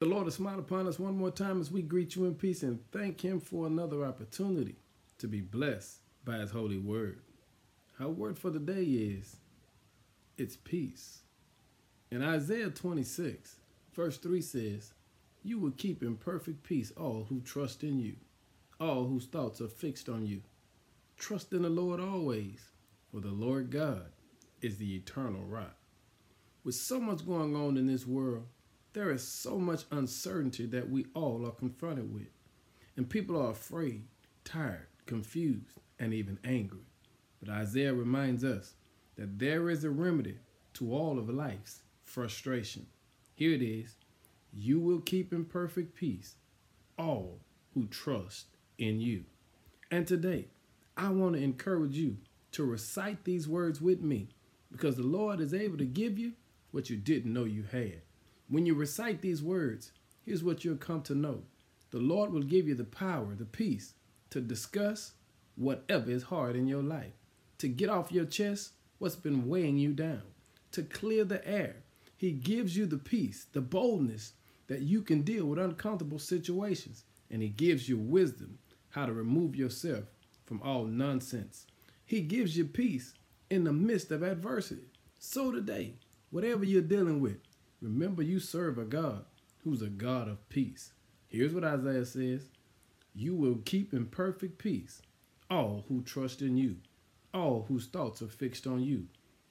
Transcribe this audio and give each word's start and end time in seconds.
The 0.00 0.06
Lord 0.06 0.24
has 0.24 0.36
smiled 0.36 0.60
upon 0.60 0.86
us 0.86 0.98
one 0.98 1.18
more 1.18 1.30
time 1.30 1.60
as 1.60 1.70
we 1.70 1.82
greet 1.82 2.16
you 2.16 2.24
in 2.24 2.34
peace 2.34 2.62
and 2.62 2.80
thank 2.90 3.22
Him 3.22 3.38
for 3.38 3.66
another 3.66 4.02
opportunity 4.02 4.76
to 5.18 5.28
be 5.28 5.42
blessed 5.42 5.98
by 6.24 6.38
His 6.38 6.50
holy 6.50 6.78
word. 6.78 7.20
Our 8.00 8.08
word 8.08 8.38
for 8.38 8.48
the 8.48 8.58
day 8.58 8.82
is 8.82 9.36
it's 10.38 10.56
peace. 10.56 11.20
In 12.10 12.22
Isaiah 12.22 12.70
26, 12.70 13.56
verse 13.92 14.16
3 14.16 14.40
says, 14.40 14.94
You 15.42 15.58
will 15.58 15.72
keep 15.72 16.02
in 16.02 16.16
perfect 16.16 16.62
peace 16.62 16.92
all 16.96 17.26
who 17.28 17.42
trust 17.42 17.84
in 17.84 18.00
you, 18.00 18.16
all 18.80 19.04
whose 19.04 19.26
thoughts 19.26 19.60
are 19.60 19.68
fixed 19.68 20.08
on 20.08 20.24
you. 20.24 20.40
Trust 21.18 21.52
in 21.52 21.60
the 21.60 21.68
Lord 21.68 22.00
always, 22.00 22.70
for 23.12 23.20
the 23.20 23.28
Lord 23.28 23.70
God 23.70 24.06
is 24.62 24.78
the 24.78 24.96
eternal 24.96 25.44
rock. 25.44 25.76
With 26.64 26.74
so 26.74 26.98
much 26.98 27.26
going 27.26 27.54
on 27.54 27.76
in 27.76 27.86
this 27.86 28.06
world, 28.06 28.46
there 28.92 29.10
is 29.10 29.26
so 29.26 29.58
much 29.58 29.84
uncertainty 29.90 30.66
that 30.66 30.90
we 30.90 31.06
all 31.14 31.46
are 31.46 31.52
confronted 31.52 32.12
with. 32.12 32.28
And 32.96 33.08
people 33.08 33.40
are 33.40 33.50
afraid, 33.50 34.04
tired, 34.44 34.86
confused, 35.06 35.78
and 35.98 36.12
even 36.12 36.38
angry. 36.44 36.86
But 37.40 37.50
Isaiah 37.50 37.94
reminds 37.94 38.44
us 38.44 38.74
that 39.16 39.38
there 39.38 39.70
is 39.70 39.84
a 39.84 39.90
remedy 39.90 40.38
to 40.74 40.92
all 40.92 41.18
of 41.18 41.28
life's 41.28 41.82
frustration. 42.04 42.86
Here 43.34 43.54
it 43.54 43.62
is 43.62 43.96
You 44.52 44.80
will 44.80 45.00
keep 45.00 45.32
in 45.32 45.44
perfect 45.44 45.94
peace 45.94 46.34
all 46.98 47.38
who 47.74 47.86
trust 47.86 48.46
in 48.78 49.00
you. 49.00 49.24
And 49.90 50.06
today, 50.06 50.48
I 50.96 51.08
want 51.10 51.34
to 51.34 51.42
encourage 51.42 51.94
you 51.94 52.18
to 52.52 52.64
recite 52.64 53.24
these 53.24 53.48
words 53.48 53.80
with 53.80 54.00
me 54.00 54.28
because 54.70 54.96
the 54.96 55.02
Lord 55.02 55.40
is 55.40 55.54
able 55.54 55.78
to 55.78 55.84
give 55.84 56.18
you 56.18 56.32
what 56.72 56.90
you 56.90 56.96
didn't 56.96 57.32
know 57.32 57.44
you 57.44 57.64
had. 57.70 58.02
When 58.50 58.66
you 58.66 58.74
recite 58.74 59.22
these 59.22 59.44
words, 59.44 59.92
here's 60.26 60.42
what 60.42 60.64
you'll 60.64 60.76
come 60.76 61.02
to 61.02 61.14
know 61.14 61.44
the 61.92 61.98
Lord 61.98 62.32
will 62.32 62.42
give 62.42 62.66
you 62.66 62.74
the 62.74 62.82
power, 62.82 63.36
the 63.36 63.44
peace 63.44 63.94
to 64.30 64.40
discuss 64.40 65.12
whatever 65.54 66.10
is 66.10 66.24
hard 66.24 66.56
in 66.56 66.66
your 66.66 66.82
life, 66.82 67.12
to 67.58 67.68
get 67.68 67.88
off 67.88 68.10
your 68.10 68.24
chest 68.24 68.72
what's 68.98 69.14
been 69.14 69.48
weighing 69.48 69.78
you 69.78 69.92
down, 69.92 70.22
to 70.72 70.82
clear 70.82 71.24
the 71.24 71.46
air. 71.46 71.76
He 72.16 72.32
gives 72.32 72.76
you 72.76 72.86
the 72.86 72.98
peace, 72.98 73.46
the 73.52 73.60
boldness 73.60 74.32
that 74.66 74.82
you 74.82 75.02
can 75.02 75.22
deal 75.22 75.46
with 75.46 75.60
uncomfortable 75.60 76.18
situations, 76.18 77.04
and 77.30 77.42
He 77.42 77.48
gives 77.48 77.88
you 77.88 77.98
wisdom 77.98 78.58
how 78.90 79.06
to 79.06 79.12
remove 79.12 79.54
yourself 79.54 80.04
from 80.44 80.60
all 80.62 80.84
nonsense. 80.86 81.66
He 82.04 82.20
gives 82.20 82.56
you 82.56 82.64
peace 82.64 83.14
in 83.48 83.62
the 83.62 83.72
midst 83.72 84.10
of 84.10 84.24
adversity. 84.24 84.90
So 85.20 85.52
today, 85.52 85.94
whatever 86.30 86.64
you're 86.64 86.82
dealing 86.82 87.20
with, 87.20 87.38
Remember, 87.80 88.22
you 88.22 88.40
serve 88.40 88.78
a 88.78 88.84
God 88.84 89.24
who's 89.64 89.82
a 89.82 89.88
God 89.88 90.28
of 90.28 90.48
peace. 90.48 90.92
Here's 91.28 91.54
what 91.54 91.64
Isaiah 91.64 92.04
says 92.04 92.48
You 93.14 93.34
will 93.34 93.60
keep 93.64 93.92
in 93.94 94.06
perfect 94.06 94.58
peace 94.58 95.02
all 95.50 95.84
who 95.88 96.02
trust 96.02 96.42
in 96.42 96.56
you, 96.56 96.76
all 97.34 97.64
whose 97.68 97.86
thoughts 97.86 98.22
are 98.22 98.28
fixed 98.28 98.66
on 98.66 98.82
you. 98.82 99.06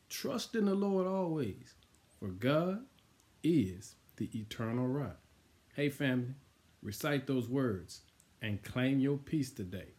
Trust 0.09 0.55
in 0.55 0.66
the 0.66 0.75
Lord 0.75 1.05
always, 1.05 1.75
for 2.19 2.30
God 2.30 2.83
is 3.44 3.95
the 4.17 4.30
eternal 4.33 4.88
rock. 4.88 5.17
Hey, 5.75 5.89
family, 5.89 6.36
recite 6.81 7.27
those 7.27 7.47
words 7.49 8.02
and 8.41 8.64
claim 8.64 8.99
your 8.99 9.17
peace 9.17 9.52
today. 9.52 9.93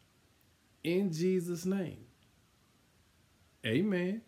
In 0.83 1.13
Jesus' 1.13 1.67
name, 1.67 2.05
amen. 3.67 4.23